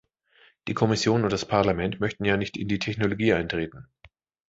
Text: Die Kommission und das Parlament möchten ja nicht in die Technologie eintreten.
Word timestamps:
Die 0.67 0.73
Kommission 0.73 1.25
und 1.25 1.31
das 1.31 1.45
Parlament 1.47 1.99
möchten 1.99 2.25
ja 2.25 2.35
nicht 2.35 2.57
in 2.57 2.67
die 2.67 2.79
Technologie 2.79 3.33
eintreten. 3.33 3.87